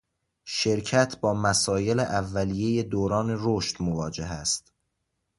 شرکت 0.45 1.19
با 1.19 1.33
مسایل 1.33 1.99
اولیه 1.99 2.83
دوران 2.83 3.35
رشد 3.39 3.75
مواجه 3.79 4.25
است. 4.25 4.71